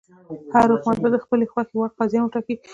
[0.53, 2.55] هر حکومت به د خپلې خوښې وړ قاضیان وټاکي.